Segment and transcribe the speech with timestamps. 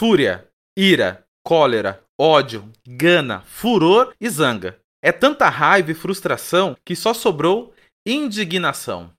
[0.00, 4.78] fúria, ira, cólera, ódio, gana, furor e zanga.
[5.04, 7.74] É tanta raiva e frustração que só sobrou
[8.06, 9.10] indignação.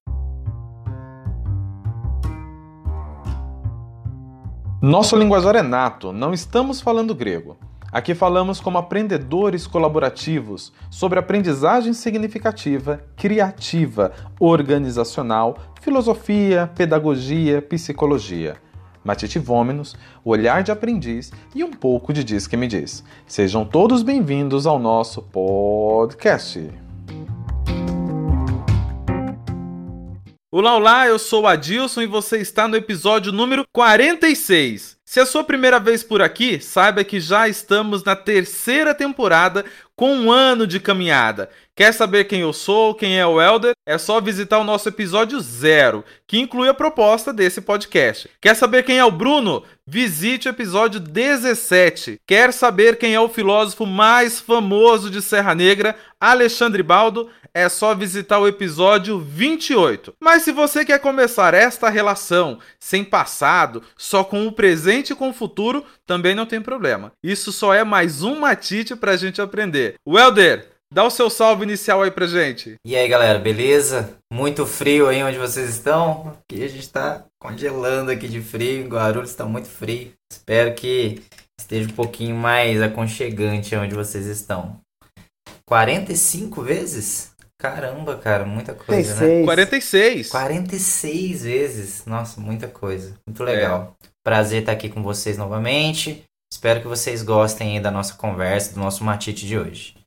[4.81, 7.59] Nosso linguajar é nato, não estamos falando grego.
[7.91, 18.57] Aqui falamos como aprendedores colaborativos sobre aprendizagem significativa, criativa, organizacional, filosofia, pedagogia, psicologia.
[19.03, 23.03] Matite Vômenos, o olhar de aprendiz e um pouco de Diz que me diz.
[23.25, 26.69] Sejam todos bem-vindos ao nosso podcast.
[30.53, 34.97] Olá, olá, eu sou o Adilson e você está no episódio número 46.
[35.03, 39.65] Se é a sua primeira vez por aqui, saiba que já estamos na terceira temporada
[39.95, 41.49] com um ano de caminhada.
[41.81, 43.71] Quer saber quem eu sou, quem é o Elder?
[43.87, 48.29] É só visitar o nosso episódio zero, que inclui a proposta desse podcast.
[48.39, 49.63] Quer saber quem é o Bruno?
[49.87, 52.21] Visite o episódio 17.
[52.27, 57.31] Quer saber quem é o filósofo mais famoso de Serra Negra, Alexandre Baldo?
[57.51, 60.13] É só visitar o episódio 28.
[60.21, 65.29] Mas se você quer começar esta relação sem passado, só com o presente e com
[65.31, 67.11] o futuro, também não tem problema.
[67.23, 69.95] Isso só é mais um matite pra gente aprender.
[70.07, 72.75] Welder, Dá o seu salve inicial aí pra gente.
[72.85, 74.17] E aí, galera, beleza?
[74.31, 76.37] Muito frio aí onde vocês estão?
[76.37, 80.11] Aqui a gente tá congelando aqui de frio, em Guarulhos está muito frio.
[80.29, 81.21] Espero que
[81.57, 84.81] esteja um pouquinho mais aconchegante onde vocês estão.
[85.65, 87.31] 45 vezes?
[87.57, 89.39] Caramba, cara, muita coisa, 46.
[89.39, 89.45] né?
[89.45, 90.29] 46.
[90.29, 92.05] 46 vezes.
[92.05, 93.13] Nossa, muita coisa.
[93.25, 93.95] Muito legal.
[94.03, 94.07] É.
[94.25, 96.25] Prazer estar aqui com vocês novamente.
[96.51, 100.00] Espero que vocês gostem da nossa conversa, do nosso matite de hoje.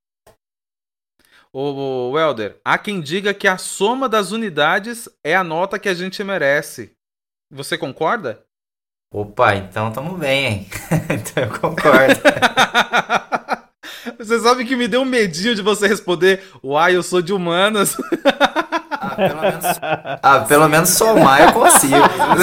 [1.57, 5.95] Ô, Welder, há quem diga que a soma das unidades é a nota que a
[5.95, 6.91] gente merece.
[7.49, 8.41] Você concorda?
[9.15, 10.69] Opa, então tamo bem, hein?
[11.09, 12.21] então eu concordo.
[14.19, 17.97] você sabe que me deu um medinho de você responder, uai, eu sou de humanas.
[19.01, 19.65] ah, pelo menos,
[20.25, 21.95] ah, pelo menos somar eu consigo.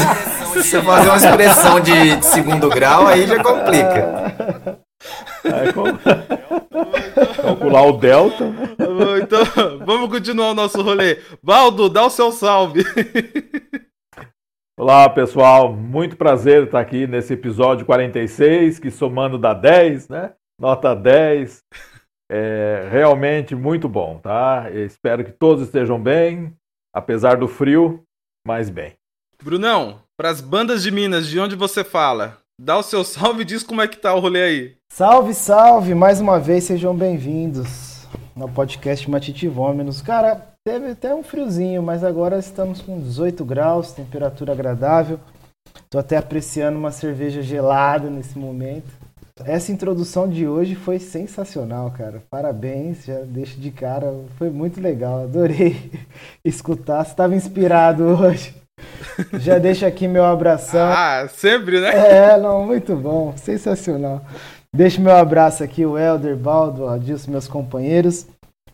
[0.53, 4.79] Se você fazer uma expressão de segundo grau, aí já complica.
[5.73, 5.99] Como...
[7.41, 8.45] Calcular o delta.
[9.21, 11.19] Então, vamos continuar o nosso rolê.
[11.43, 12.83] Baldo, dá o seu salve.
[14.79, 15.71] Olá, pessoal.
[15.73, 20.33] Muito prazer estar aqui nesse episódio 46, que somando dá 10, né?
[20.59, 21.63] Nota 10.
[22.31, 24.69] É realmente muito bom, tá?
[24.71, 26.55] Eu espero que todos estejam bem,
[26.93, 28.03] apesar do frio,
[28.47, 28.93] mas bem.
[29.43, 32.37] Brunão, para as bandas de Minas, de onde você fala?
[32.59, 34.75] Dá o seu salve e diz como é que tá o rolê aí.
[34.91, 35.93] Salve, salve!
[35.93, 37.90] Mais uma vez, sejam bem-vindos
[38.35, 40.01] no podcast Matiti Vômenos.
[40.01, 45.19] Cara, teve até um friozinho, mas agora estamos com 18 graus, temperatura agradável.
[45.89, 48.89] Tô até apreciando uma cerveja gelada nesse momento.
[49.45, 52.21] Essa introdução de hoje foi sensacional, cara.
[52.29, 54.13] Parabéns, já deixo de cara.
[54.37, 55.91] Foi muito legal, adorei
[56.45, 57.03] escutar.
[57.03, 58.55] Você estava inspirado hoje.
[59.33, 60.91] Já deixo aqui meu abração.
[60.91, 61.91] Ah, sempre, né?
[61.93, 64.25] É, não, muito bom, sensacional.
[64.73, 68.25] Deixo meu abraço aqui, o Helder, Baldo, Adilson, meus companheiros,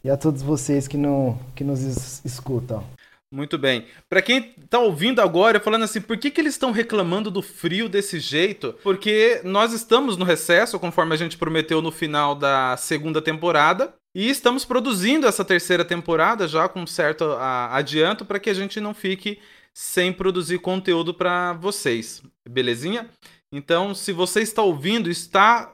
[0.04, 2.86] e a todos vocês que, não, que nos escutam.
[3.34, 3.88] Muito bem.
[4.08, 7.90] Para quem tá ouvindo agora, falando assim, por que, que eles estão reclamando do frio
[7.90, 8.76] desse jeito?
[8.84, 14.30] Porque nós estamos no recesso, conforme a gente prometeu no final da segunda temporada, e
[14.30, 17.26] estamos produzindo essa terceira temporada já com certo
[17.72, 19.40] adianto para que a gente não fique
[19.74, 23.10] sem produzir conteúdo para vocês, belezinha?
[23.52, 25.74] Então, se você está ouvindo, está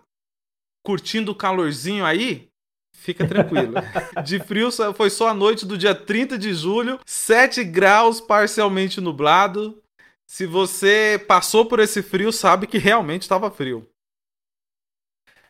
[0.83, 2.49] curtindo o calorzinho aí,
[2.93, 3.73] fica tranquilo.
[4.23, 9.81] De frio foi só a noite do dia 30 de julho, 7 graus parcialmente nublado.
[10.27, 13.87] Se você passou por esse frio, sabe que realmente estava frio.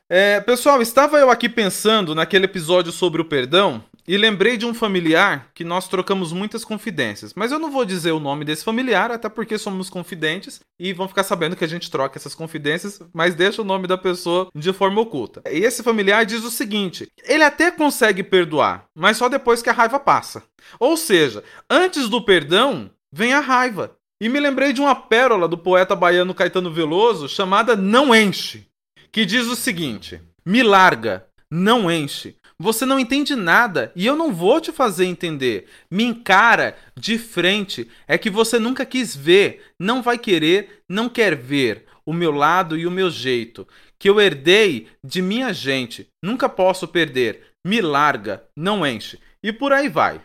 [0.10, 4.74] É, pessoal, estava eu aqui pensando naquele episódio sobre o perdão e lembrei de um
[4.74, 7.34] familiar que nós trocamos muitas confidências.
[7.36, 11.08] Mas eu não vou dizer o nome desse familiar, até porque somos confidentes e vão
[11.08, 14.74] ficar sabendo que a gente troca essas confidências, mas deixa o nome da pessoa de
[14.74, 15.42] forma oculta.
[15.50, 19.74] E esse familiar diz o seguinte: ele até consegue perdoar, mas só depois que a
[19.74, 20.44] raiva passa.
[20.80, 23.95] Ou seja, antes do perdão vem a raiva.
[24.22, 28.66] E me lembrei de uma pérola do poeta baiano Caetano Veloso chamada Não Enche,
[29.12, 34.34] que diz o seguinte: Me larga, não enche você não entende nada e eu não
[34.34, 35.68] vou te fazer entender.
[35.92, 37.90] Me encara de frente.
[38.08, 42.78] É que você nunca quis ver, não vai querer, não quer ver o meu lado
[42.78, 43.68] e o meu jeito,
[44.00, 46.08] que eu herdei de minha gente.
[46.24, 47.48] Nunca posso perder.
[47.66, 49.20] Me larga, não enche.
[49.44, 50.22] E por aí vai.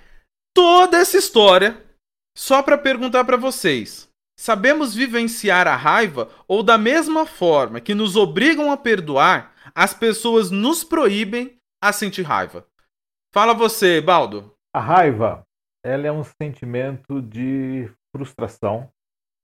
[0.54, 1.80] Toda essa história
[2.36, 4.08] só para perguntar para vocês.
[4.38, 10.50] Sabemos vivenciar a raiva ou da mesma forma que nos obrigam a perdoar, as pessoas
[10.50, 12.66] nos proíbem a sentir raiva.
[13.32, 14.52] Fala você, Baldo.
[14.74, 15.44] A raiva,
[15.84, 18.90] ela é um sentimento de frustração.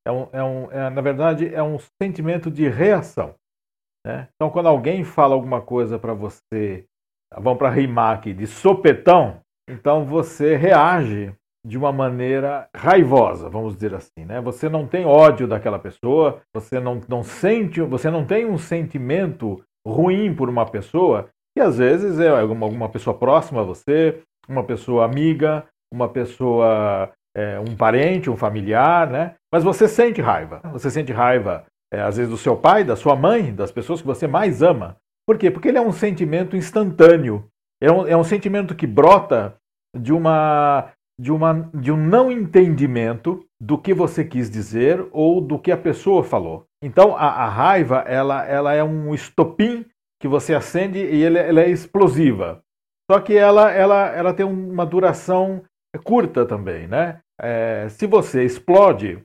[0.05, 3.37] É um, é um, é, na verdade, é um sentimento de reação.
[4.05, 4.29] Né?
[4.35, 6.85] Então, quando alguém fala alguma coisa para você,
[7.33, 9.41] vamos para rimar aqui, de sopetão,
[9.71, 11.33] então você reage
[11.65, 14.39] de uma maneira raivosa, vamos dizer assim, né?
[14.41, 19.65] Você não tem ódio daquela pessoa, você não, não sente, você não tem um sentimento
[19.87, 25.05] ruim por uma pessoa, que às vezes é alguma, pessoa próxima a você, uma pessoa
[25.05, 29.35] amiga, uma pessoa, é, um parente, um familiar, né?
[29.53, 30.61] Mas você sente raiva.
[30.73, 34.07] Você sente raiva, é, às vezes, do seu pai, da sua mãe, das pessoas que
[34.07, 34.97] você mais ama.
[35.27, 35.51] Por quê?
[35.51, 37.47] Porque ele é um sentimento instantâneo.
[37.81, 39.57] É um, é um sentimento que brota
[39.97, 45.59] de uma de, uma, de um não entendimento do que você quis dizer ou do
[45.59, 46.67] que a pessoa falou.
[46.83, 49.87] Então a, a raiva ela, ela é um estopim
[50.21, 52.63] que você acende e ele, ela é explosiva.
[53.11, 55.65] Só que ela, ela, ela tem uma duração
[56.05, 57.21] curta também, né?
[57.41, 59.23] É, se você explode,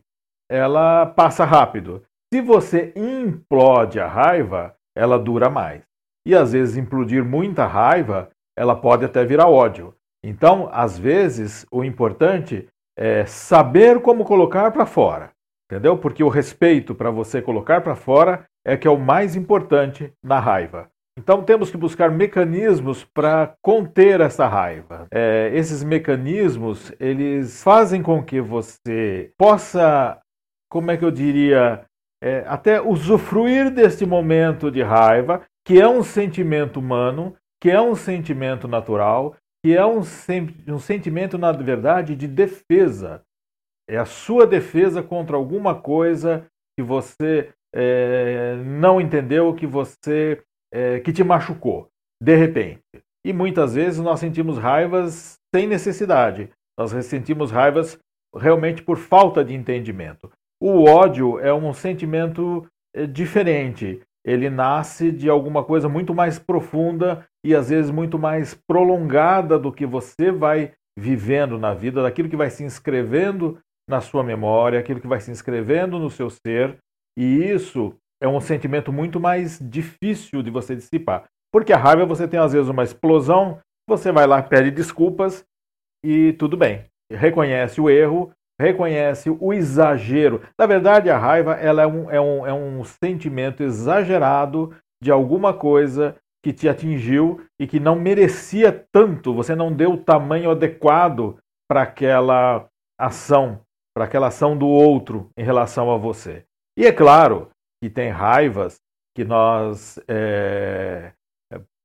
[0.49, 2.03] ela passa rápido.
[2.33, 5.83] Se você implode a raiva, ela dura mais.
[6.25, 9.93] E às vezes implodir muita raiva, ela pode até virar ódio.
[10.23, 12.67] Então, às vezes, o importante
[12.99, 15.31] é saber como colocar para fora,
[15.71, 15.97] entendeu?
[15.97, 20.37] Porque o respeito para você colocar para fora é que é o mais importante na
[20.37, 20.89] raiva.
[21.17, 25.07] Então, temos que buscar mecanismos para conter essa raiva.
[25.11, 30.17] É, esses mecanismos, eles fazem com que você possa,
[30.69, 31.85] como é que eu diria,
[32.21, 37.95] é, até usufruir deste momento de raiva, que é um sentimento humano, que é um
[37.95, 39.99] sentimento natural, que é um,
[40.67, 43.23] um sentimento, na verdade, de defesa.
[43.89, 46.45] É a sua defesa contra alguma coisa
[46.77, 50.41] que você é, não entendeu, que você
[50.71, 51.89] é, que te machucou,
[52.21, 52.81] de repente.
[53.25, 56.49] E muitas vezes nós sentimos raivas sem necessidade.
[56.77, 57.99] Nós sentimos raivas
[58.35, 60.31] realmente por falta de entendimento.
[60.61, 62.65] O ódio é um sentimento
[62.95, 68.53] é, diferente ele nasce de alguma coisa muito mais profunda e às vezes muito mais
[68.53, 73.57] prolongada do que você vai vivendo na vida, daquilo que vai se inscrevendo
[73.89, 76.77] na sua memória, aquilo que vai se inscrevendo no seu ser,
[77.17, 81.25] e isso é um sentimento muito mais difícil de você dissipar.
[81.51, 83.59] Porque a raiva você tem às vezes uma explosão,
[83.89, 85.43] você vai lá, pede desculpas
[86.05, 86.85] e tudo bem.
[87.11, 90.41] Reconhece o erro, reconhece o exagero.
[90.57, 95.53] Na verdade, a raiva ela é, um, é, um, é um sentimento exagerado de alguma
[95.53, 101.37] coisa que te atingiu e que não merecia tanto, você não deu o tamanho adequado
[101.69, 102.67] para aquela
[102.99, 103.61] ação,
[103.95, 106.43] para aquela ação do outro em relação a você.
[106.77, 107.49] E é claro
[107.81, 108.77] que tem raivas
[109.15, 111.11] que nós é,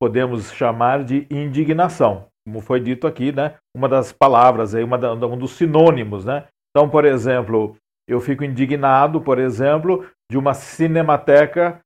[0.00, 3.56] podemos chamar de indignação, como foi dito aqui, né?
[3.76, 6.47] Uma das palavras aí, uma da, um dos sinônimos, né?
[6.76, 7.76] Então, por exemplo,
[8.09, 11.81] eu fico indignado, por exemplo, de uma cinemateca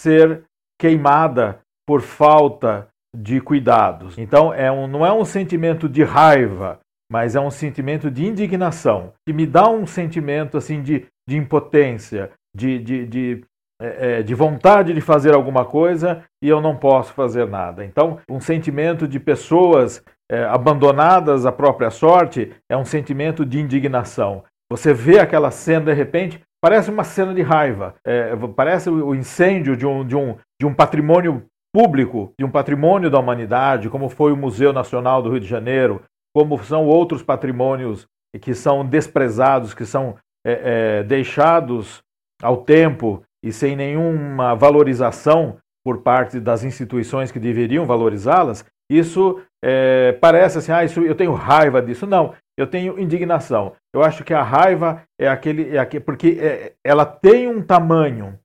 [0.00, 0.42] ser
[0.80, 4.18] queimada por falta de cuidados.
[4.18, 6.80] Então, é um, não é um sentimento de raiva,
[7.10, 12.32] mas é um sentimento de indignação, que me dá um sentimento assim de, de impotência,
[12.56, 13.44] de, de, de,
[13.80, 17.84] é, é de vontade de fazer alguma coisa e eu não posso fazer nada.
[17.84, 24.42] Então, um sentimento de pessoas é, abandonadas à própria sorte, é um sentimento de indignação.
[24.70, 29.76] Você vê aquela cena de repente, parece uma cena de raiva, é, parece o incêndio
[29.76, 34.32] de um, de, um, de um patrimônio público, de um patrimônio da humanidade, como foi
[34.32, 36.02] o Museu Nacional do Rio de Janeiro,
[36.34, 38.06] como são outros patrimônios
[38.40, 42.02] que são desprezados, que são é, é deixados
[42.42, 50.12] ao tempo e sem nenhuma valorização por parte das instituições que deveriam valorizá-las, isso é,
[50.12, 52.06] parece assim, ah, isso, eu tenho raiva disso.
[52.06, 53.72] Não, eu tenho indignação.
[53.94, 58.38] Eu acho que a raiva é aquele, é aquele porque é, ela tem um tamanho,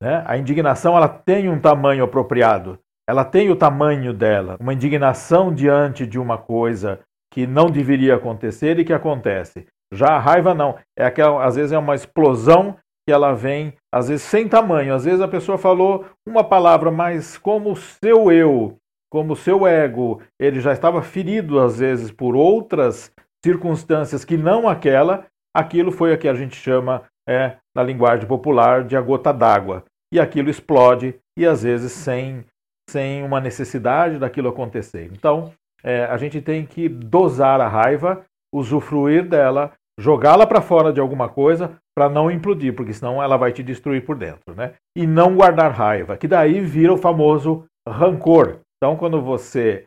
[0.00, 0.22] né?
[0.26, 2.78] A indignação ela tem um tamanho apropriado.
[3.08, 4.56] Ela tem o tamanho dela.
[4.60, 7.00] Uma indignação diante de uma coisa
[7.32, 9.66] que não deveria acontecer e que acontece.
[9.92, 10.78] Já a raiva não.
[10.96, 14.94] É aquela, às vezes é uma explosão que ela vem, às vezes sem tamanho.
[14.94, 18.76] Às vezes a pessoa falou uma palavra, mas como o seu eu
[19.10, 23.12] como seu ego ele já estava ferido às vezes por outras
[23.44, 28.84] circunstâncias que não aquela, aquilo foi o que a gente chama é, na linguagem popular
[28.84, 29.84] de a gota d'água.
[30.12, 32.44] E aquilo explode e às vezes sem,
[32.88, 35.10] sem uma necessidade daquilo acontecer.
[35.12, 35.52] Então
[35.82, 41.28] é, a gente tem que dosar a raiva, usufruir dela, jogá-la para fora de alguma
[41.28, 44.74] coisa para não implodir, porque senão ela vai te destruir por dentro, né?
[44.96, 48.60] E não guardar raiva, que daí vira o famoso rancor.
[48.82, 49.86] Então, quando você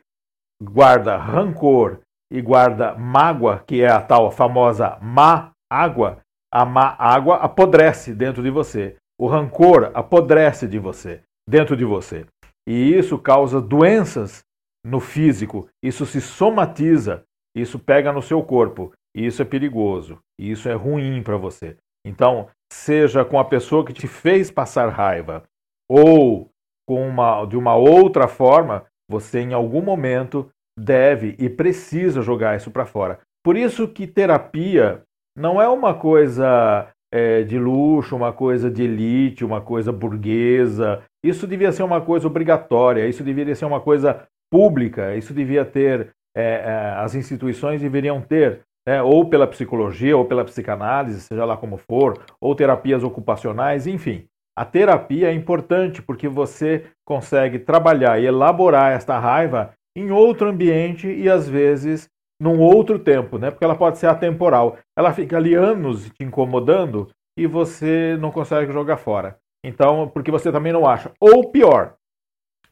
[0.62, 1.98] guarda rancor
[2.32, 6.20] e guarda mágoa, que é a tal famosa má água,
[6.52, 8.96] a má água apodrece dentro de você.
[9.20, 12.24] O rancor apodrece de você, dentro de você.
[12.68, 14.44] E isso causa doenças
[14.86, 17.24] no físico, isso se somatiza,
[17.56, 21.76] isso pega no seu corpo, e isso é perigoso, e isso é ruim para você.
[22.06, 25.42] Então, seja com a pessoa que te fez passar raiva
[25.90, 26.50] ou
[26.86, 30.48] com uma, de uma outra forma, você em algum momento
[30.78, 33.18] deve e precisa jogar isso para fora.
[33.44, 35.02] Por isso que terapia
[35.36, 41.02] não é uma coisa é, de luxo, uma coisa de elite, uma coisa burguesa.
[41.24, 46.10] Isso devia ser uma coisa obrigatória, isso deveria ser uma coisa pública, isso devia ter,
[46.36, 51.56] é, é, as instituições deveriam ter, né, ou pela psicologia, ou pela psicanálise, seja lá
[51.56, 54.26] como for, ou terapias ocupacionais, enfim.
[54.56, 61.08] A terapia é importante porque você consegue trabalhar e elaborar esta raiva em outro ambiente
[61.08, 62.08] e às vezes
[62.40, 63.50] num outro tempo, né?
[63.50, 64.78] Porque ela pode ser atemporal.
[64.96, 67.08] Ela fica ali anos te incomodando
[67.38, 69.38] e você não consegue jogar fora.
[69.64, 71.12] Então, porque você também não acha.
[71.20, 71.94] Ou pior,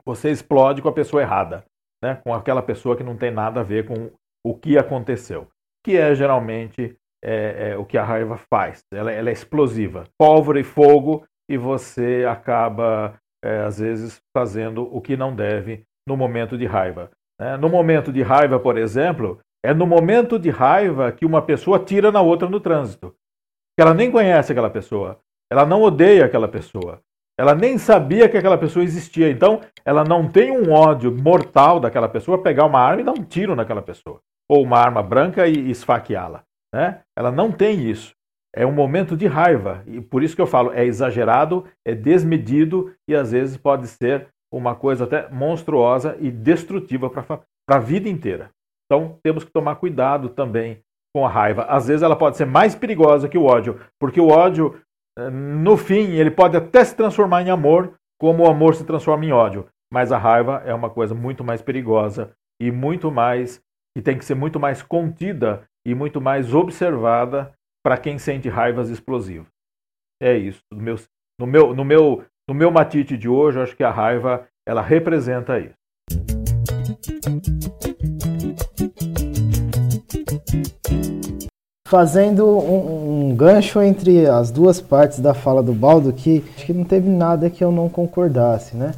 [0.05, 1.65] você explode com a pessoa errada,
[2.03, 2.21] né?
[2.23, 4.11] Com aquela pessoa que não tem nada a ver com
[4.45, 5.49] o que aconteceu,
[5.85, 8.85] que é geralmente é, é, o que a raiva faz.
[8.93, 15.03] Ela, ela, é explosiva, pólvora e fogo, e você acaba é, às vezes fazendo o
[15.03, 17.11] que não deve no momento de raiva.
[17.39, 17.59] Né?
[17.59, 22.11] No momento de raiva, por exemplo, é no momento de raiva que uma pessoa tira
[22.11, 23.15] na outra no trânsito.
[23.79, 25.19] Ela nem conhece aquela pessoa,
[25.51, 27.01] ela não odeia aquela pessoa,
[27.39, 29.31] ela nem sabia que aquela pessoa existia.
[29.31, 33.25] Então, ela não tem um ódio mortal daquela pessoa pegar uma arma e dar um
[33.25, 36.45] tiro naquela pessoa, ou uma arma branca e esfaqueá-la.
[36.75, 37.03] Né?
[37.17, 38.15] Ela não tem isso.
[38.55, 42.95] É um momento de raiva, e por isso que eu falo, é exagerado, é desmedido
[43.09, 47.41] e às vezes pode ser uma coisa até monstruosa e destrutiva para
[47.71, 48.51] a vida inteira.
[48.85, 50.81] Então temos que tomar cuidado também
[51.15, 51.65] com a raiva.
[51.65, 54.79] Às vezes ela pode ser mais perigosa que o ódio, porque o ódio,
[55.19, 59.25] eh, no fim, ele pode até se transformar em amor, como o amor se transforma
[59.25, 59.67] em ódio.
[59.91, 63.63] Mas a raiva é uma coisa muito mais perigosa e muito mais
[63.97, 68.89] que tem que ser muito mais contida e muito mais observada para quem sente raivas
[68.89, 69.49] explosivas.
[70.23, 70.62] É isso.
[70.71, 70.97] No meu,
[71.39, 75.59] no meu, no meu, no meu matite de hoje, acho que a raiva ela representa
[75.59, 75.75] isso.
[81.89, 86.73] Fazendo um, um, gancho entre as duas partes da fala do Baldo, que acho que
[86.73, 88.95] não teve nada que eu não concordasse, né?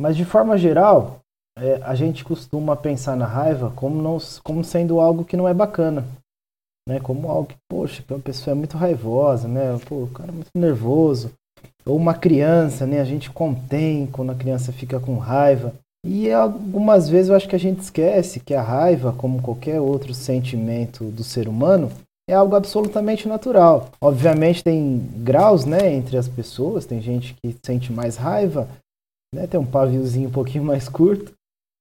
[0.00, 1.18] Mas de forma geral,
[1.58, 5.54] é, a gente costuma pensar na raiva como, não, como sendo algo que não é
[5.54, 6.04] bacana,
[6.88, 6.98] né?
[6.98, 9.78] Como algo que, poxa, que uma pessoa é muito raivosa, né?
[9.86, 11.30] Pô, o cara é muito nervoso.
[11.84, 12.98] Ou uma criança, né?
[12.98, 15.74] A gente contém quando a criança fica com raiva.
[16.06, 20.14] E algumas vezes eu acho que a gente esquece que a raiva, como qualquer outro
[20.14, 21.90] sentimento do ser humano,
[22.28, 23.90] é algo absolutamente natural.
[24.00, 28.68] Obviamente tem graus, né, entre as pessoas, tem gente que sente mais raiva,
[29.34, 31.32] né, tem um paviozinho um pouquinho mais curto.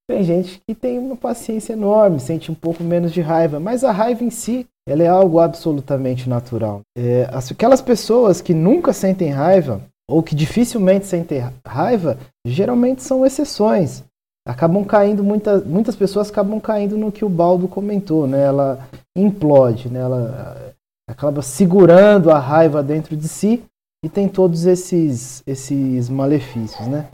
[0.10, 3.92] Tem gente que tem uma paciência enorme, sente um pouco menos de raiva, mas a
[3.92, 6.80] raiva em si, ela é algo absolutamente natural.
[6.98, 14.04] É, aquelas pessoas que nunca sentem raiva, ou que dificilmente sentem raiva, geralmente são exceções.
[14.48, 18.46] Acabam caindo, muita, muitas pessoas acabam caindo no que o Baldo comentou, né?
[18.46, 20.00] Ela implode, né?
[20.00, 20.74] Ela
[21.10, 23.62] acaba segurando a raiva dentro de si
[24.04, 27.10] e tem todos esses, esses malefícios, né?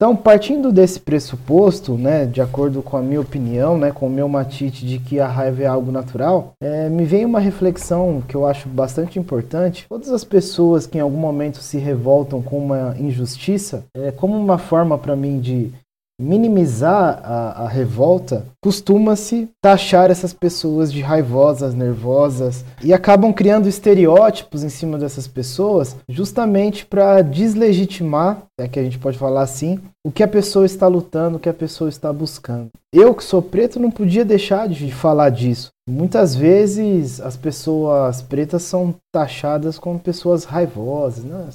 [0.00, 4.28] Então, partindo desse pressuposto, né, de acordo com a minha opinião, né, com o meu
[4.28, 8.46] matite de que a raiva é algo natural, é, me vem uma reflexão que eu
[8.46, 9.86] acho bastante importante.
[9.88, 14.56] Todas as pessoas que em algum momento se revoltam com uma injustiça, é como uma
[14.56, 15.72] forma para mim de
[16.20, 24.64] minimizar a, a revolta, costuma-se taxar essas pessoas de raivosas, nervosas e acabam criando estereótipos
[24.64, 30.10] em cima dessas pessoas, justamente para deslegitimar, é que a gente pode falar assim, o
[30.10, 32.70] que a pessoa está lutando, o que a pessoa está buscando.
[32.92, 35.70] Eu que sou preto não podia deixar de falar disso.
[35.88, 41.48] Muitas vezes as pessoas pretas são taxadas como pessoas raivosas, né?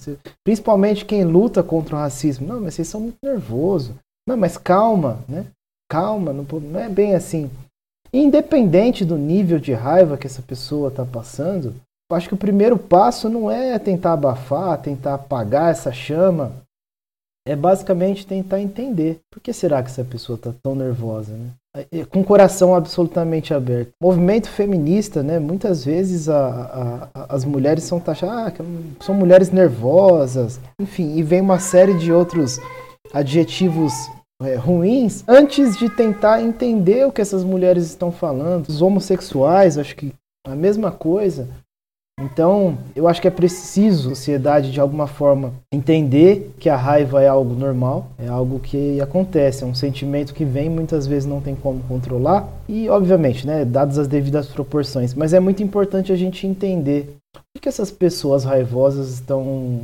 [0.44, 2.48] principalmente quem luta contra o racismo.
[2.48, 3.92] Não, mas vocês são muito nervosos.
[4.28, 5.46] Não, mas calma, né?
[5.90, 7.50] Calma, não, não é bem assim.
[8.14, 11.76] Independente do nível de raiva que essa pessoa está passando,
[12.12, 16.54] eu acho que o primeiro passo não é tentar abafar, tentar apagar essa chama,
[17.46, 21.50] é basicamente tentar entender por que será que essa pessoa está tão nervosa, né?
[22.12, 23.90] com o coração absolutamente aberto.
[24.00, 25.40] movimento feminista, né?
[25.40, 31.42] Muitas vezes a, a, as mulheres são taxadas, ah, são mulheres nervosas, enfim, e vem
[31.42, 32.60] uma série de outros
[33.14, 33.94] adjetivos
[34.42, 38.68] é, ruins antes de tentar entender o que essas mulheres estão falando.
[38.68, 40.14] Os homossexuais, acho que
[40.46, 41.48] a mesma coisa.
[42.20, 47.24] Então, eu acho que é preciso a sociedade, de alguma forma, entender que a raiva
[47.24, 51.42] é algo normal, é algo que acontece, é um sentimento que vem, muitas vezes não
[51.42, 55.16] tem como controlar, e, obviamente, né, dadas as devidas proporções.
[55.16, 59.82] Mas é muito importante a gente entender o que essas pessoas raivosas estão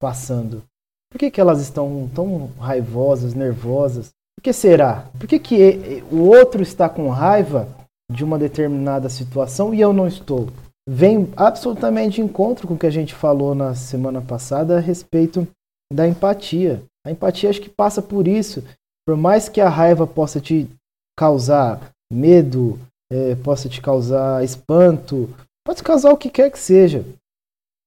[0.00, 0.62] passando.
[1.10, 4.10] Por que, que elas estão tão raivosas, nervosas?
[4.36, 5.08] Por que será?
[5.18, 7.68] Por que, que o outro está com raiva
[8.10, 10.48] de uma determinada situação e eu não estou?
[10.88, 15.46] vem absolutamente de encontro com o que a gente falou na semana passada a respeito
[15.92, 16.82] da empatia.
[17.06, 18.64] A empatia acho que passa por isso.
[19.06, 20.66] Por mais que a raiva possa te
[21.14, 22.78] causar medo,
[23.12, 25.28] é, possa te causar espanto,
[25.66, 27.04] pode causar o que quer que seja.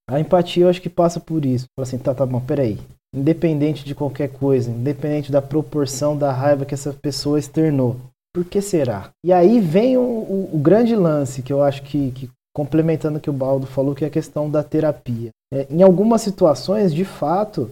[0.08, 1.66] A empatia eu acho que passa por isso.
[1.76, 2.78] Fala assim, tá, tá bom, peraí.
[3.14, 7.98] Independente de qualquer coisa, independente da proporção da raiva que essa pessoa externou.
[8.34, 9.10] Por que será?
[9.26, 13.22] E aí vem o, o, o grande lance que eu acho que, que complementando o
[13.22, 15.30] que o Baldo falou, que é a questão da terapia.
[15.54, 17.70] É, em algumas situações, de fato,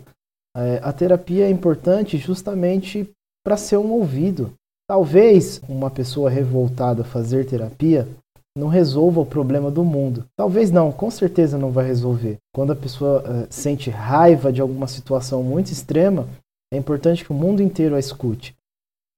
[0.56, 3.10] é, a terapia é importante justamente
[3.46, 4.54] para ser um ouvido.
[4.90, 8.08] Talvez uma pessoa revoltada fazer terapia
[8.60, 10.26] não resolva o problema do mundo.
[10.36, 12.38] Talvez não, com certeza não vai resolver.
[12.54, 16.28] Quando a pessoa é, sente raiva de alguma situação muito extrema,
[16.72, 18.54] é importante que o mundo inteiro a escute.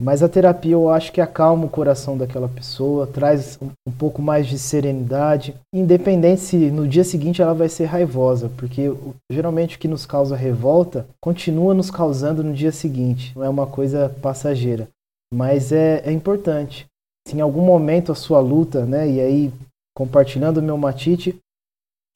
[0.02, 4.48] Mas a terapia eu acho que acalma o coração daquela pessoa, traz um, pouco mais
[4.48, 8.92] de serenidade, independente se no dia seguinte ela vai ser raivosa, porque
[9.32, 13.68] geralmente o que nos causa revolta continua nos causando no dia seguinte, não é uma
[13.68, 14.88] coisa passageira.
[15.32, 16.88] Mas é, é importante.
[17.32, 19.54] Se em algum momento a sua luta, né, e aí
[19.96, 21.36] compartilhando o meu matite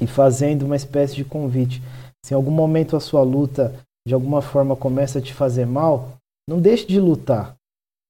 [0.01, 1.81] e fazendo uma espécie de convite,
[2.23, 3.73] se em algum momento a sua luta
[4.05, 6.11] de alguma forma começa a te fazer mal,
[6.47, 7.55] não deixe de lutar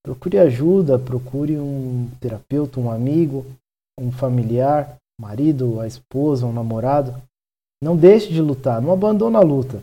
[0.06, 3.44] Procure ajuda, procure um terapeuta, um amigo,
[4.00, 7.20] um familiar, marido, a esposa, um namorado.
[7.82, 9.82] Não deixe de lutar, não abandone a luta.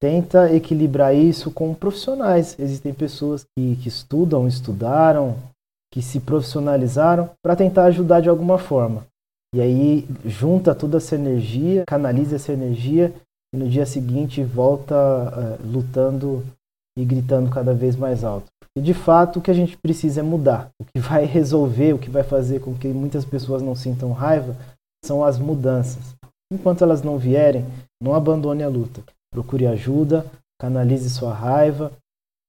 [0.00, 2.56] Tenta equilibrar isso com profissionais.
[2.60, 5.36] Existem pessoas que, que estudam, estudaram,
[5.94, 9.06] que se profissionalizaram para tentar ajudar de alguma forma.
[9.54, 13.14] E aí junta toda essa energia, canaliza essa energia
[13.54, 16.44] e no dia seguinte volta uh, lutando
[16.98, 18.46] e gritando cada vez mais alto.
[18.76, 20.68] E de fato o que a gente precisa é mudar.
[20.82, 24.56] O que vai resolver, o que vai fazer com que muitas pessoas não sintam raiva
[25.04, 26.16] são as mudanças.
[26.52, 27.64] Enquanto elas não vierem,
[28.02, 29.00] não abandone a luta.
[29.32, 30.26] Procure ajuda,
[30.60, 31.92] canalize sua raiva,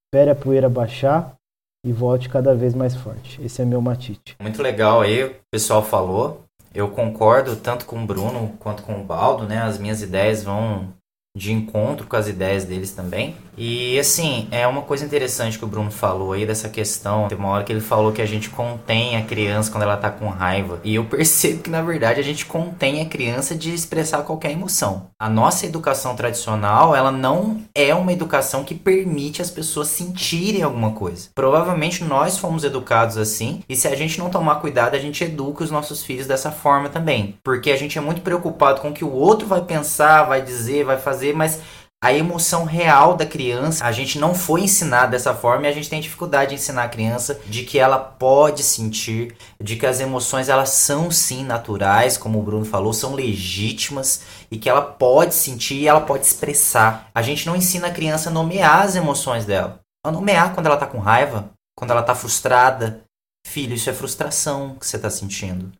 [0.08, 1.36] espere a poeira baixar
[1.85, 3.39] e volte cada vez mais forte.
[3.41, 4.35] Esse é meu matite.
[4.41, 6.41] Muito legal aí, o pessoal falou.
[6.73, 9.61] Eu concordo tanto com o Bruno quanto com o Baldo, né?
[9.61, 10.89] As minhas ideias vão
[11.35, 13.35] de encontro com as ideias deles também.
[13.57, 17.27] E assim, é uma coisa interessante que o Bruno falou aí dessa questão.
[17.27, 20.09] Tem uma hora que ele falou que a gente contém a criança quando ela tá
[20.09, 20.79] com raiva.
[20.83, 25.09] E eu percebo que na verdade a gente contém a criança de expressar qualquer emoção.
[25.19, 30.91] A nossa educação tradicional, ela não é uma educação que permite as pessoas sentirem alguma
[30.91, 31.29] coisa.
[31.33, 35.63] Provavelmente nós fomos educados assim, e se a gente não tomar cuidado, a gente educa
[35.63, 37.35] os nossos filhos dessa forma também.
[37.43, 40.83] Porque a gente é muito preocupado com o que o outro vai pensar, vai dizer,
[40.83, 41.59] vai fazer fazer, mas
[42.03, 45.89] a emoção real da criança, a gente não foi ensinado dessa forma e a gente
[45.89, 50.47] tem dificuldade de ensinar a criança de que ela pode sentir, de que as emoções
[50.47, 55.75] elas são sim naturais, como o Bruno falou, são legítimas e que ela pode sentir
[55.75, 57.09] e ela pode expressar.
[57.15, 59.79] A gente não ensina a criança a nomear as emoções dela.
[60.05, 63.01] A nomear quando ela tá com raiva, quando ela tá frustrada.
[63.47, 65.71] Filho, isso é frustração que você tá sentindo.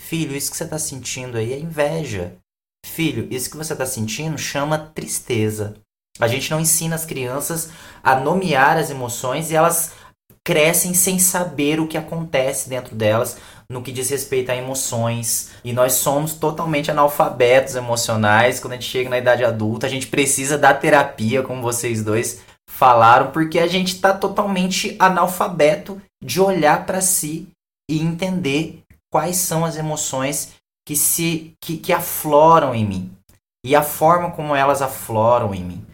[0.00, 2.36] Filho, isso que você tá sentindo aí é inveja.
[2.84, 5.74] Filho, isso que você está sentindo chama tristeza.
[6.20, 7.70] A gente não ensina as crianças
[8.02, 9.92] a nomear as emoções e elas
[10.44, 13.38] crescem sem saber o que acontece dentro delas
[13.70, 15.50] no que diz respeito a emoções.
[15.64, 19.86] E nós somos totalmente analfabetos emocionais quando a gente chega na idade adulta.
[19.86, 26.00] A gente precisa da terapia, como vocês dois falaram, porque a gente está totalmente analfabeto
[26.22, 27.48] de olhar para si
[27.90, 30.52] e entender quais são as emoções
[30.86, 33.12] que se que, que afloram em mim
[33.64, 35.86] e a forma como elas afloram em mim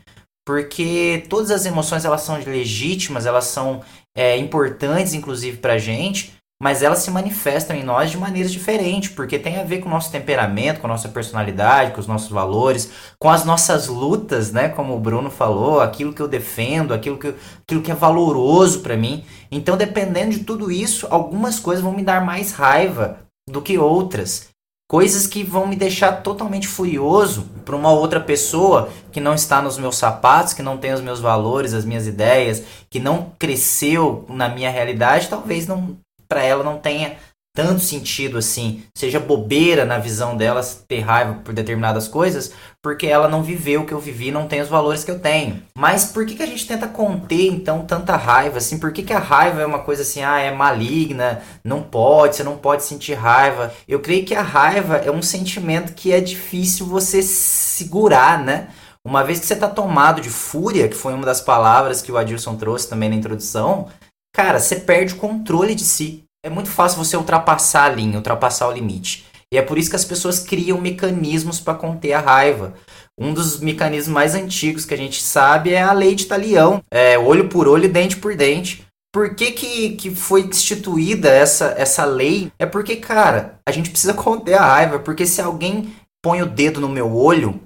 [0.46, 3.82] porque todas as emoções elas são legítimas elas são
[4.16, 9.38] é, importantes inclusive para gente mas elas se manifestam em nós de maneiras diferentes, porque
[9.38, 12.90] tem a ver com o nosso temperamento, com a nossa personalidade, com os nossos valores,
[13.18, 14.68] com as nossas lutas, né?
[14.68, 18.94] Como o Bruno falou, aquilo que eu defendo, aquilo que, aquilo que é valoroso para
[18.94, 19.24] mim.
[19.50, 24.50] Então, dependendo de tudo isso, algumas coisas vão me dar mais raiva do que outras.
[24.90, 29.78] Coisas que vão me deixar totalmente furioso para uma outra pessoa que não está nos
[29.78, 34.48] meus sapatos, que não tem os meus valores, as minhas ideias, que não cresceu na
[34.48, 35.96] minha realidade, talvez não
[36.28, 37.16] para ela não tenha
[37.52, 43.28] tanto sentido assim, seja bobeira na visão dela ter raiva por determinadas coisas, porque ela
[43.28, 45.62] não viveu o que eu vivi, não tem os valores que eu tenho.
[45.76, 48.78] Mas por que, que a gente tenta conter então tanta raiva assim?
[48.78, 52.44] Por que, que a raiva é uma coisa assim, ah, é maligna, não pode, você
[52.44, 53.72] não pode sentir raiva?
[53.88, 58.68] Eu creio que a raiva é um sentimento que é difícil você segurar, né?
[59.04, 62.18] Uma vez que você está tomado de fúria, que foi uma das palavras que o
[62.18, 63.88] Adilson trouxe também na introdução,
[64.32, 66.24] cara, você perde o controle de si.
[66.42, 69.26] É muito fácil você ultrapassar a linha, ultrapassar o limite.
[69.52, 72.74] E é por isso que as pessoas criam mecanismos para conter a raiva.
[73.18, 76.82] Um dos mecanismos mais antigos que a gente sabe é a lei de talião.
[76.90, 78.86] É olho por olho, dente por dente.
[79.12, 82.50] Por que, que, que foi instituída essa, essa lei?
[82.58, 85.00] É porque, cara, a gente precisa conter a raiva.
[85.00, 87.60] Porque se alguém põe o dedo no meu olho,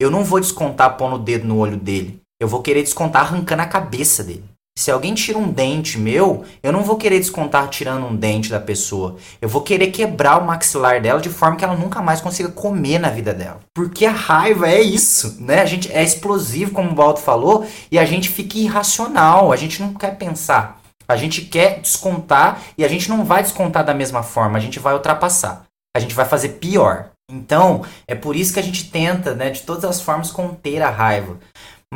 [0.00, 2.20] eu não vou descontar pondo o dedo no olho dele.
[2.40, 4.44] Eu vou querer descontar arrancando a cabeça dele.
[4.78, 8.60] Se alguém tira um dente meu, eu não vou querer descontar tirando um dente da
[8.60, 9.16] pessoa.
[9.40, 12.98] Eu vou querer quebrar o maxilar dela de forma que ela nunca mais consiga comer
[12.98, 13.60] na vida dela.
[13.74, 15.62] Porque a raiva é isso, né?
[15.62, 19.50] A gente é explosivo, como o Baldo falou, e a gente fica irracional.
[19.50, 20.78] A gente não quer pensar.
[21.08, 24.58] A gente quer descontar e a gente não vai descontar da mesma forma.
[24.58, 25.64] A gente vai ultrapassar.
[25.96, 27.10] A gente vai fazer pior.
[27.32, 30.90] Então, é por isso que a gente tenta, né, de todas as formas, conter a
[30.90, 31.38] raiva.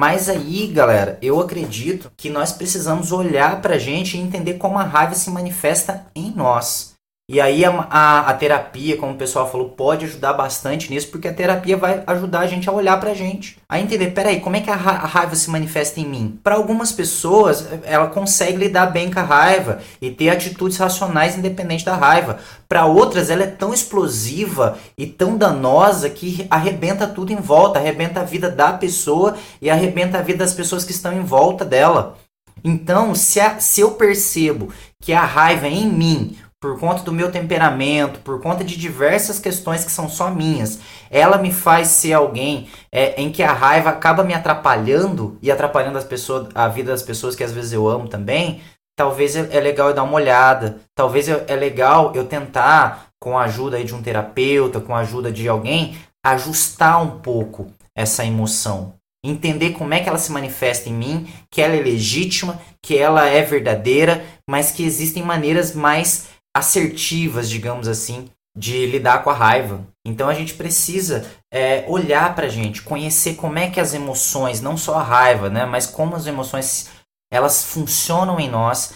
[0.00, 4.82] Mas aí, galera, eu acredito que nós precisamos olhar pra gente e entender como a
[4.82, 6.89] raiva se manifesta em nós.
[7.33, 11.29] E aí a, a, a, terapia, como o pessoal falou, pode ajudar bastante nisso, porque
[11.29, 13.57] a terapia vai ajudar a gente a olhar pra gente.
[13.69, 16.40] A entender, peraí, como é que a, ra a raiva se manifesta em mim?
[16.43, 21.85] Para algumas pessoas, ela consegue lidar bem com a raiva e ter atitudes racionais independente
[21.85, 22.40] da raiva.
[22.69, 28.23] Para outras, ela é tão explosiva e tão danosa que arrebenta tudo em volta, arrebenta
[28.23, 32.19] a vida da pessoa e arrebenta a vida das pessoas que estão em volta dela.
[32.64, 37.12] Então, se, a, se eu percebo que a raiva é em mim por conta do
[37.12, 40.79] meu temperamento, por conta de diversas questões que são só minhas,
[41.11, 45.96] ela me faz ser alguém é, em que a raiva acaba me atrapalhando e atrapalhando
[45.96, 48.61] as pessoas, a vida das pessoas que às vezes eu amo também.
[48.94, 50.81] Talvez é, é legal eu dar uma olhada.
[50.94, 55.49] Talvez é legal eu tentar, com a ajuda de um terapeuta, com a ajuda de
[55.49, 61.29] alguém, ajustar um pouco essa emoção entender como é que ela se manifesta em mim,
[61.51, 67.88] que ela é legítima, que ela é verdadeira, mas que existem maneiras mais assertivas, digamos
[67.88, 69.86] assim, de lidar com a raiva.
[70.04, 74.60] Então a gente precisa é, olhar para a gente, conhecer como é que as emoções,
[74.60, 76.90] não só a raiva, né, mas como as emoções
[77.32, 78.92] elas funcionam em nós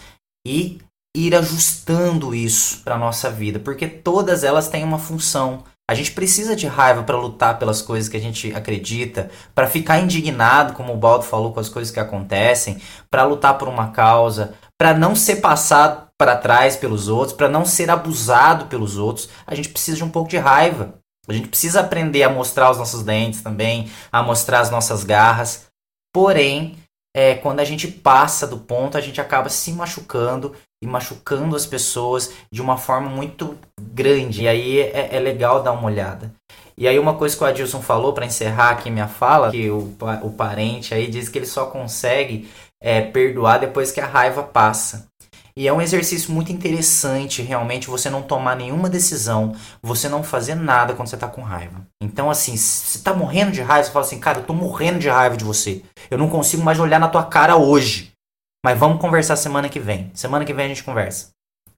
[0.46, 0.80] e
[1.16, 5.62] ir ajustando isso para nossa vida, porque todas elas têm uma função.
[5.88, 10.00] A gente precisa de raiva para lutar pelas coisas que a gente acredita, para ficar
[10.00, 14.54] indignado, como o Baldo falou, com as coisas que acontecem, para lutar por uma causa,
[14.78, 19.54] para não ser passado para trás pelos outros, para não ser abusado pelos outros, a
[19.54, 20.94] gente precisa de um pouco de raiva.
[21.26, 25.66] A gente precisa aprender a mostrar os nossos dentes também, a mostrar as nossas garras.
[26.12, 26.76] Porém,
[27.16, 31.64] é, quando a gente passa do ponto, a gente acaba se machucando e machucando as
[31.64, 34.42] pessoas de uma forma muito grande.
[34.42, 36.32] E aí é, é legal dar uma olhada.
[36.76, 39.96] E aí uma coisa que o Adilson falou para encerrar aqui minha fala, que o,
[40.22, 42.50] o parente aí diz que ele só consegue
[42.82, 45.08] é, perdoar depois que a raiva passa.
[45.56, 50.56] E é um exercício muito interessante, realmente, você não tomar nenhuma decisão, você não fazer
[50.56, 51.86] nada quando você tá com raiva.
[52.02, 55.08] Então, assim, você tá morrendo de raiva, você fala assim, cara, eu tô morrendo de
[55.08, 55.84] raiva de você.
[56.10, 58.12] Eu não consigo mais olhar na tua cara hoje.
[58.64, 60.10] Mas vamos conversar semana que vem.
[60.12, 61.28] Semana que vem a gente conversa.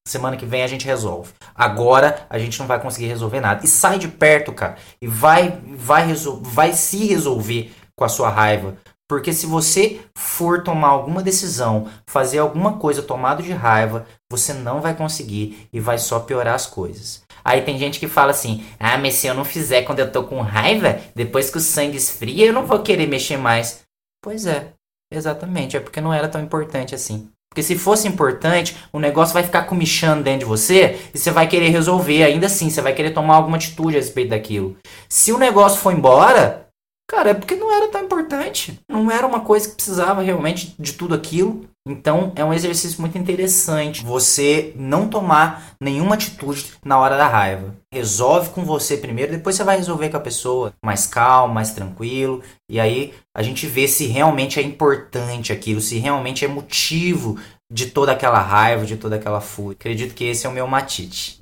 [0.06, 1.32] Semana que vem a gente resolve.
[1.52, 3.62] Agora a gente não vai conseguir resolver nada.
[3.64, 4.76] E sai de perto, cara.
[5.02, 8.76] E vai, vai, vai se resolver com a sua raiva.
[9.09, 14.81] Porque se você for tomar alguma decisão, fazer alguma coisa tomado de raiva, você não
[14.81, 17.23] vai conseguir e vai só piorar as coisas.
[17.45, 20.25] Aí tem gente que fala assim: "Ah, mas se eu não fizer quando eu tô
[20.25, 23.83] com raiva, depois que o sangue esfria, eu não vou querer mexer mais".
[24.23, 24.73] Pois é.
[25.12, 27.31] Exatamente, é porque não era tão importante assim.
[27.49, 31.49] Porque se fosse importante, o negócio vai ficar comichando dentro de você e você vai
[31.49, 32.23] querer resolver.
[32.23, 34.77] Ainda assim, você vai querer tomar alguma atitude a respeito daquilo.
[35.09, 36.66] Se o negócio for embora,
[37.09, 38.80] cara, é porque não era tão importante.
[38.88, 41.64] Não era uma coisa que precisava realmente de tudo aquilo.
[41.88, 47.76] Então é um exercício muito interessante você não tomar nenhuma atitude na hora da raiva.
[47.92, 52.42] Resolve com você primeiro, depois você vai resolver com a pessoa mais calmo, mais tranquilo.
[52.68, 57.38] E aí a gente vê se realmente é importante aquilo, se realmente é motivo
[57.72, 59.76] de toda aquela raiva, de toda aquela fúria.
[59.78, 61.40] Acredito que esse é o meu matite.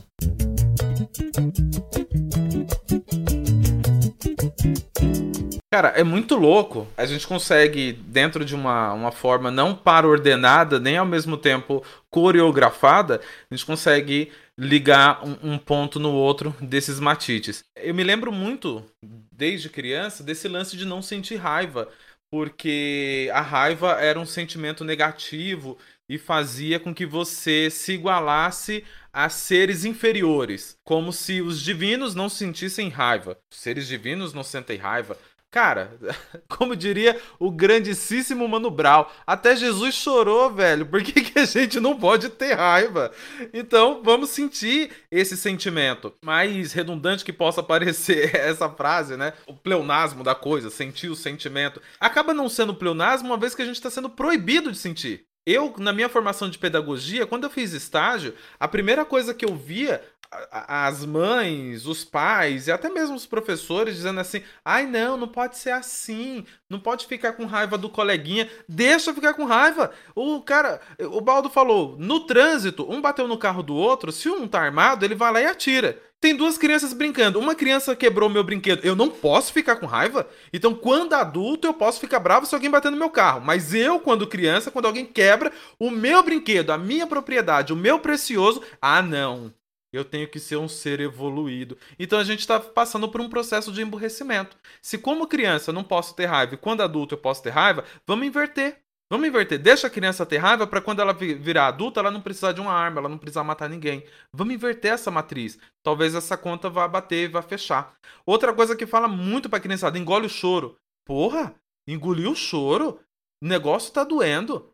[5.74, 6.86] Cara, é muito louco.
[6.96, 11.84] A gente consegue, dentro de uma, uma forma não para ordenada, nem ao mesmo tempo
[12.08, 17.64] coreografada, a gente consegue ligar um, um, ponto no outro desses matites.
[17.74, 18.84] Eu me lembro muito,
[19.32, 21.88] desde criança, desse lance de não sentir raiva,
[22.30, 25.76] porque a raiva era um sentimento negativo
[26.08, 32.28] e fazia com que você se igualasse a seres inferiores, como se os divinos não
[32.28, 33.36] sentissem raiva.
[33.50, 35.16] Seres divinos não sentem raiva.
[35.54, 35.96] Cara,
[36.50, 40.84] como diria o grandíssimo Mano Brown, até Jesus chorou, velho.
[40.84, 43.12] Por que, que a gente não pode ter raiva?
[43.52, 46.12] Então, vamos sentir esse sentimento.
[46.24, 49.32] Mais redundante que possa parecer essa frase, né?
[49.46, 51.80] O pleonasmo da coisa, sentir o sentimento.
[52.00, 55.24] Acaba não sendo pleonasmo uma vez que a gente está sendo proibido de sentir.
[55.46, 59.54] Eu, na minha formação de pedagogia, quando eu fiz estágio, a primeira coisa que eu
[59.54, 60.02] via
[60.50, 65.58] as mães, os pais e até mesmo os professores dizendo assim: ai não, não pode
[65.58, 69.92] ser assim, não pode ficar com raiva do coleguinha, deixa ficar com raiva.
[70.14, 74.46] O cara, o Baldo falou: no trânsito, um bateu no carro do outro, se um
[74.48, 76.00] tá armado, ele vai lá e atira.
[76.20, 77.38] Tem duas crianças brincando.
[77.38, 78.82] Uma criança quebrou meu brinquedo.
[78.82, 80.26] Eu não posso ficar com raiva.
[80.54, 83.42] Então, quando adulto, eu posso ficar bravo se alguém bater no meu carro.
[83.44, 87.98] Mas eu, quando criança, quando alguém quebra o meu brinquedo, a minha propriedade, o meu
[87.98, 89.52] precioso, ah, não.
[89.94, 91.78] Eu tenho que ser um ser evoluído.
[91.98, 94.56] Então a gente está passando por um processo de emburrecimento.
[94.82, 97.84] Se como criança eu não posso ter raiva e quando adulto eu posso ter raiva,
[98.06, 98.84] vamos inverter.
[99.10, 99.58] Vamos inverter.
[99.58, 102.72] Deixa a criança ter raiva para quando ela virar adulta, ela não precisar de uma
[102.72, 104.04] arma, ela não precisar matar ninguém.
[104.32, 105.58] Vamos inverter essa matriz.
[105.82, 107.94] Talvez essa conta vá bater e vá fechar.
[108.26, 110.76] Outra coisa que fala muito pra criançada, engole o choro.
[111.06, 111.54] Porra,
[111.86, 112.98] engoliu o choro?
[113.42, 114.73] O negócio tá doendo.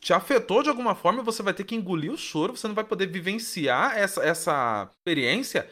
[0.00, 2.84] Te afetou de alguma forma, você vai ter que engolir o choro, você não vai
[2.84, 5.68] poder vivenciar essa, essa experiência.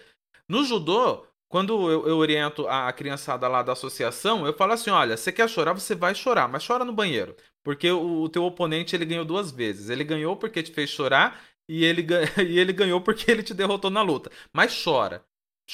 [0.48, 5.16] No judô, quando eu, eu, oriento a criançada lá da associação, eu falo assim: olha,
[5.18, 7.36] você quer chorar, você vai chorar, mas chora no banheiro.
[7.62, 9.90] Porque o, o teu oponente ele ganhou duas vezes.
[9.90, 12.06] Ele ganhou porque te fez chorar e ele,
[12.48, 14.30] e ele ganhou porque ele te derrotou na luta.
[14.52, 15.24] Mas chora.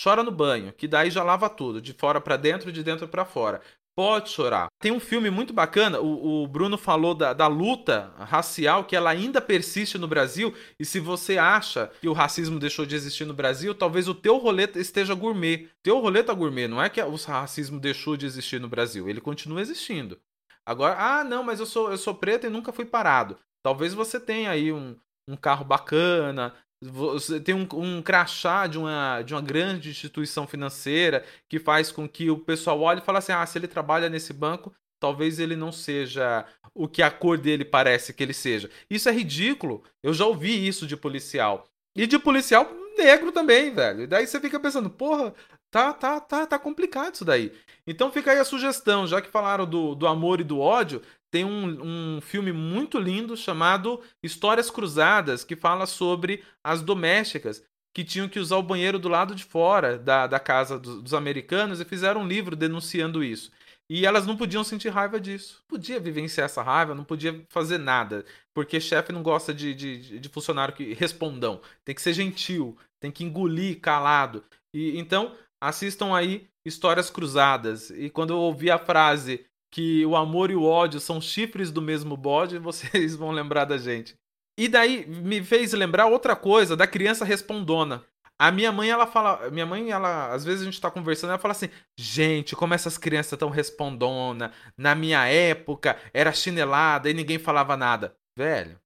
[0.03, 3.25] Chora no banho, que daí já lava tudo, de fora para dentro, de dentro para
[3.25, 3.61] fora.
[3.99, 4.69] Pode chorar.
[4.79, 9.11] Tem um filme muito bacana, o, o Bruno falou da, da, luta racial, que ela
[9.11, 13.35] ainda persiste no Brasil, e se você acha que o racismo deixou de existir no
[13.35, 15.69] Brasil, talvez o teu rolê esteja gourmet.
[15.83, 19.21] Teu rolê tá gourmet, não é que o racismo deixou de existir no Brasil, ele
[19.21, 20.17] continua existindo.
[20.65, 23.37] Agora, ah, não, mas eu sou, eu sou preto e nunca fui parado.
[23.65, 24.95] Talvez você tenha aí um,
[25.29, 31.25] um carro bacana, você tem um, um crachá de uma, de uma grande instituição financeira
[31.49, 34.33] que faz com que o pessoal olhe e fale assim: ah, se ele trabalha nesse
[34.33, 38.71] banco, talvez ele não seja o que a cor dele parece que ele seja.
[38.89, 39.83] Isso é ridículo.
[40.03, 41.69] Eu já ouvi isso de policial.
[41.97, 44.03] E de policial negro também, velho.
[44.03, 45.35] E daí você fica pensando, porra,
[45.71, 47.53] tá, tá, tá, tá complicado isso daí.
[47.87, 51.45] Então fica aí a sugestão, já que falaram do, do amor e do ódio, tem
[51.45, 57.63] um, um filme muito lindo chamado Histórias Cruzadas, que fala sobre as domésticas
[57.95, 61.15] que tinham que usar o banheiro do lado de fora da, da casa dos, dos
[61.15, 63.51] americanos e fizeram um livro denunciando isso.
[63.91, 65.65] E elas não podiam sentir raiva disso.
[65.67, 68.25] Podia vivenciar essa raiva, não podia fazer nada.
[68.53, 71.61] Porque chefe não gosta de, de, de, funcionário que respondam.
[71.85, 74.45] Tem que ser gentil, tem que engolir calado.
[74.75, 77.91] E Então, assistam aí Histórias Cruzadas.
[77.91, 81.83] E quando eu ouvi a frase que o amor e o ódio são chifres do
[81.83, 84.15] mesmo bode, vocês vão lembrar da gente.
[84.59, 88.05] E daí me fez lembrar outra coisa da criança respondona.
[88.41, 89.51] A minha mãe, ela fala.
[89.51, 90.33] Minha mãe, ela.
[90.33, 91.69] Às vezes a gente tá conversando, ela fala assim:
[91.99, 94.53] gente, como essas crianças tão respondona.
[94.77, 98.17] Na minha época era chinelada e ninguém falava nada.
[98.37, 98.79] Velho,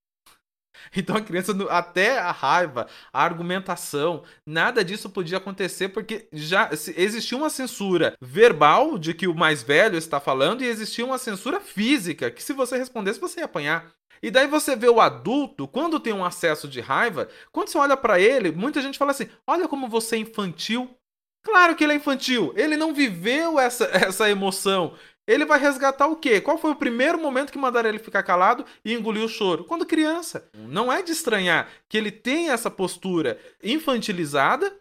[0.97, 7.37] Então a criança, até a raiva, a argumentação, nada disso podia acontecer porque já existia
[7.37, 12.31] uma censura verbal de que o mais velho está falando e existia uma censura física
[12.31, 13.93] que se você respondesse você ia apanhar.
[14.23, 17.97] E daí você vê o adulto, quando tem um acesso de raiva, quando você olha
[17.97, 20.97] para ele, muita gente fala assim: olha como você é infantil.
[21.45, 24.95] Claro que ele é infantil, ele não viveu essa, essa emoção.
[25.33, 26.41] Ele vai resgatar o quê?
[26.41, 29.65] Qual foi o primeiro momento que mandaram ele ficar calado e engolir o choro?
[29.65, 30.51] Quando criança.
[30.55, 34.77] Não é de estranhar que ele tenha essa postura infantilizada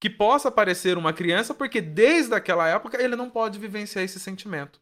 [0.00, 4.80] que possa parecer uma criança, porque desde aquela época ele não pode vivenciar esse sentimento.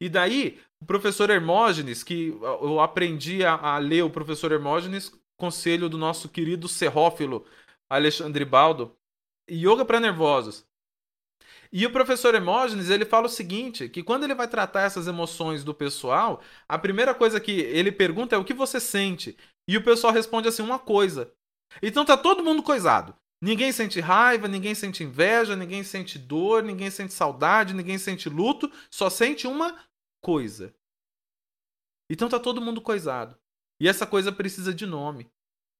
[0.00, 5.88] E daí, o professor Hermógenes, que eu aprendi a, a ler o professor Hermógenes, conselho
[5.88, 7.44] do nosso querido serrófilo
[7.90, 8.96] Alexandre Baldo,
[9.50, 10.64] Yoga para Nervosos.
[11.72, 15.64] E o professor Hermógenes, ele fala o seguinte, que quando ele vai tratar essas emoções
[15.64, 19.36] do pessoal, a primeira coisa que ele pergunta é o que você sente.
[19.66, 21.32] E o pessoal responde assim, uma coisa.
[21.82, 23.16] Então tá todo mundo coisado.
[23.40, 28.70] Ninguém sente raiva, ninguém sente inveja, ninguém sente dor, ninguém sente saudade, ninguém sente luto,
[28.90, 29.76] só sente uma
[30.20, 30.74] coisa.
[32.10, 33.36] Então tá todo mundo coisado.
[33.80, 35.28] E essa coisa precisa de nome.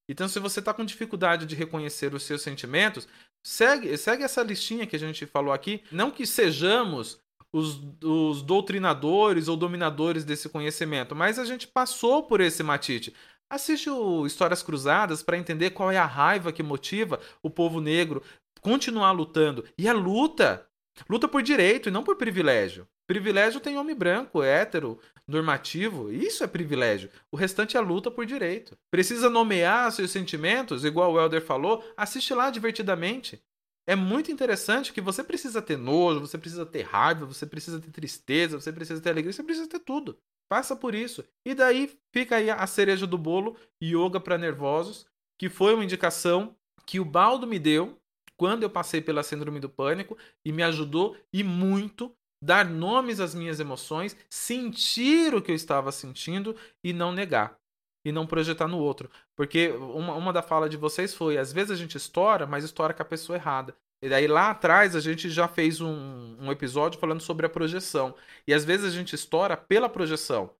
[0.09, 3.09] Então, se você está com dificuldade de reconhecer os seus sentimentos,
[3.43, 5.83] segue, segue essa listinha que a gente falou aqui.
[5.91, 7.21] Não que sejamos
[7.53, 13.15] os, os doutrinadores ou dominadores desse conhecimento, mas a gente passou por esse matite.
[13.51, 18.23] Assiste o Histórias Cruzadas para entender qual é a raiva que motiva o povo negro
[18.63, 19.65] continuar lutando.
[19.77, 20.67] E a luta,
[21.09, 22.89] luta por direito e não por privilégio.
[23.07, 27.11] Privilégio tem homem branco, hétero, normativo, isso é privilégio.
[27.31, 28.77] O restante é luta por direito.
[28.91, 33.43] Precisa nomear seus sentimentos, igual o Elder falou, assiste lá divertidamente.
[33.87, 37.91] É muito interessante que você precisa ter nojo, você precisa ter raiva, você precisa ter
[37.91, 40.17] tristeza, você precisa ter alegria, você precisa ter tudo.
[40.49, 41.25] Passa por isso.
[41.45, 45.07] E daí fica aí a cereja do bolo, yoga para nervosos,
[45.39, 46.55] que foi uma indicação
[46.87, 47.99] que o Baldo me deu
[48.37, 53.35] quando eu passei pela síndrome do pânico e me ajudou e muito dar nomes às
[53.35, 57.57] minhas emoções, sentir o que eu estava sentindo e não negar.
[58.05, 59.09] E não projetar no outro.
[59.37, 62.93] Porque uma, uma da fala de vocês foi: às vezes a gente estoura, mas estoura
[62.93, 63.77] com a pessoa errada.
[64.03, 68.17] E daí lá atrás a gente já fez um, um episódio falando sobre a projeção.
[68.45, 70.51] E às vezes a gente estoura pela projeção.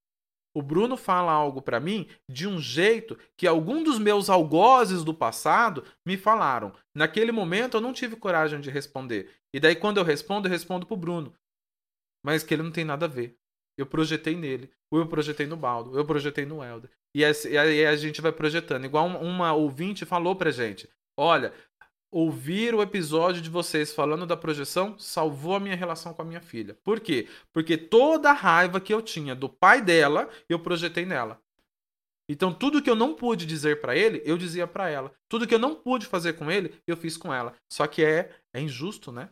[0.55, 5.15] O Bruno fala algo para mim de um jeito que algum dos meus algozes do
[5.15, 6.73] passado me falaram.
[6.95, 9.31] Naquele momento eu não tive coragem de responder.
[9.53, 11.35] E daí quando eu respondo, eu respondo pro Bruno
[12.23, 13.37] mas que ele não tem nada a ver.
[13.77, 16.91] Eu projetei nele, ou eu projetei no Baldo, ou eu projetei no Helder.
[17.15, 18.85] E aí a gente vai projetando.
[18.85, 21.53] Igual uma ouvinte falou pra gente: Olha,
[22.11, 26.41] ouvir o episódio de vocês falando da projeção salvou a minha relação com a minha
[26.41, 26.77] filha.
[26.85, 27.29] Por quê?
[27.53, 31.41] Porque toda a raiva que eu tinha do pai dela, eu projetei nela.
[32.29, 35.13] Então tudo que eu não pude dizer para ele, eu dizia para ela.
[35.29, 37.55] Tudo que eu não pude fazer com ele, eu fiz com ela.
[37.71, 39.29] Só que é é injusto, né?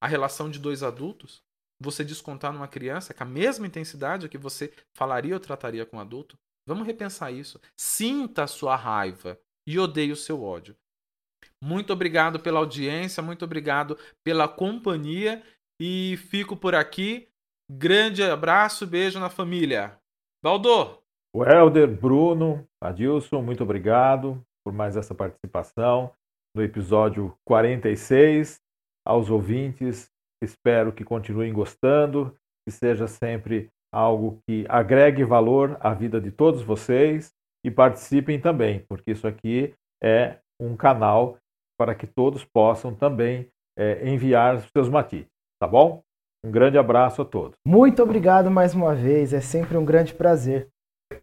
[0.00, 1.42] A relação de dois adultos
[1.80, 6.00] você descontar numa criança com a mesma intensidade que você falaria ou trataria com um
[6.00, 6.38] adulto?
[6.66, 7.60] Vamos repensar isso.
[7.76, 10.76] Sinta a sua raiva e odeie o seu ódio.
[11.62, 15.42] Muito obrigado pela audiência, muito obrigado pela companhia
[15.80, 17.28] e fico por aqui.
[17.70, 19.98] Grande abraço, beijo na família.
[20.42, 21.02] Baldo!
[21.34, 26.12] O Helder, Bruno, Adilson, muito obrigado por mais essa participação
[26.54, 28.60] no episódio 46.
[29.06, 30.10] Aos ouvintes,
[30.44, 36.62] Espero que continuem gostando, que seja sempre algo que agregue valor à vida de todos
[36.62, 37.32] vocês
[37.64, 41.38] e participem também, porque isso aqui é um canal
[41.78, 45.30] para que todos possam também é, enviar seus matites,
[45.60, 46.02] tá bom?
[46.44, 47.56] Um grande abraço a todos.
[47.66, 50.68] Muito obrigado mais uma vez, é sempre um grande prazer.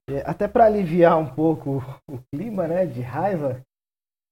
[0.10, 3.62] É, até para aliviar um pouco o clima né, de raiva,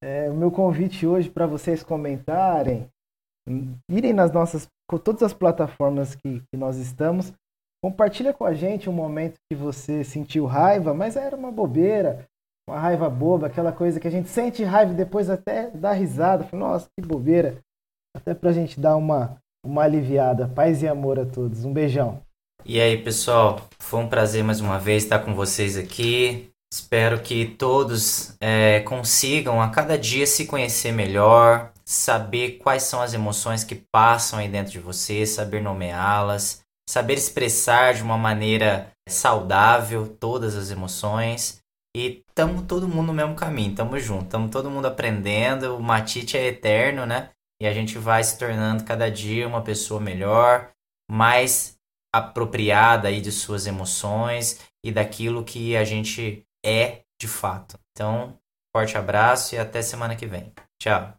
[0.01, 2.89] é, o meu convite hoje para vocês comentarem,
[3.89, 7.31] irem nas nossas com todas as plataformas que, que nós estamos.
[7.83, 12.25] Compartilha com a gente um momento que você sentiu raiva, mas era uma bobeira,
[12.67, 16.47] uma raiva boba, aquela coisa que a gente sente raiva e depois até dá risada.
[16.51, 17.57] Nossa, que bobeira.
[18.15, 20.47] Até pra gente dar uma, uma aliviada.
[20.47, 21.63] Paz e amor a todos.
[21.63, 22.21] Um beijão.
[22.65, 26.49] E aí, pessoal, foi um prazer mais uma vez estar com vocês aqui.
[26.71, 33.15] Espero que todos é, consigam a cada dia se conhecer melhor, saber quais são as
[33.15, 40.07] emoções que passam aí dentro de você, saber nomeá-las, saber expressar de uma maneira saudável
[40.07, 41.63] todas as emoções.
[41.97, 45.75] E estamos todo mundo no mesmo caminho, estamos juntos, estamos todo mundo aprendendo.
[45.75, 47.31] O Matite é eterno, né?
[47.59, 50.69] E a gente vai se tornando cada dia uma pessoa melhor,
[51.09, 51.75] mais
[52.13, 57.79] apropriada aí de suas emoções e daquilo que a gente é de fato.
[57.91, 58.37] Então,
[58.75, 60.53] forte abraço e até semana que vem.
[60.79, 61.18] Tchau.